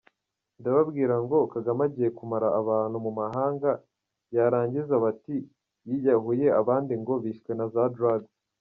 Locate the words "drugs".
7.95-8.31